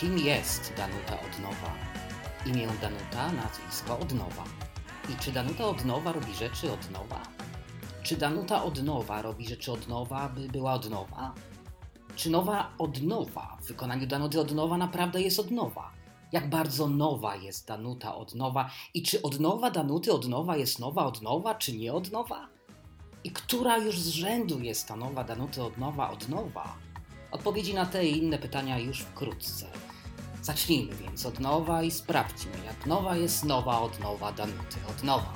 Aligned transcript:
Kim 0.00 0.18
jest 0.18 0.72
Danuta 0.76 1.20
Odnowa? 1.20 1.72
Imię 2.46 2.68
Danuta, 2.80 3.32
nazwisko 3.32 3.98
Odnowa. 3.98 4.44
I 5.08 5.16
czy 5.16 5.32
Danuta 5.32 5.66
Odnowa 5.66 6.12
robi 6.12 6.34
rzeczy 6.34 6.72
od 6.72 6.90
nowa? 6.90 7.22
Czy 8.02 8.16
Danuta 8.16 8.64
Odnowa 8.64 9.22
robi 9.22 9.48
rzeczy 9.48 9.72
od 9.72 9.88
nowa, 9.88 10.28
by 10.28 10.48
była 10.48 10.72
od 10.72 10.90
nowa? 10.90 11.34
Czy 12.16 12.30
nowa 12.30 12.72
odnowa 12.78 13.56
w 13.60 13.66
wykonaniu 13.66 14.06
Danuty 14.06 14.40
Odnowa 14.40 14.78
naprawdę 14.78 15.22
jest 15.22 15.38
od 15.38 15.50
nowa? 15.50 15.90
Jak 16.32 16.50
bardzo 16.50 16.88
nowa 16.88 17.36
jest 17.36 17.68
Danuta 17.68 18.16
Odnowa 18.16 18.70
i 18.94 19.02
czy 19.02 19.22
odnowa 19.22 19.70
Danuty 19.70 20.12
Odnowa 20.12 20.56
jest 20.56 20.78
nowa 20.78 21.06
od 21.06 21.22
nowa, 21.22 21.54
czy 21.54 21.76
nie 21.76 21.92
od 21.92 22.12
nowa? 22.12 22.48
I 23.24 23.30
która 23.30 23.76
już 23.76 24.00
z 24.00 24.08
rzędu 24.08 24.60
jest 24.60 24.88
ta 24.88 24.96
nowa 24.96 25.24
Danuty 25.24 25.62
Odnowa 25.62 26.10
od 26.10 26.28
nowa? 26.28 26.76
Odpowiedzi 27.30 27.74
na 27.74 27.86
te 27.86 28.06
i 28.06 28.18
inne 28.18 28.38
pytania 28.38 28.78
już 28.78 29.00
wkrótce. 29.00 29.66
Zacznijmy 30.48 30.94
więc 30.96 31.26
od 31.26 31.40
nowa 31.40 31.82
i 31.82 31.90
sprawdźmy, 31.90 32.52
jak 32.66 32.86
nowa 32.86 33.16
jest 33.16 33.44
nowa 33.44 33.80
od 33.80 34.00
nowa 34.00 34.32
Danuty 34.32 34.76
od 34.90 35.02
nowa. 35.02 35.32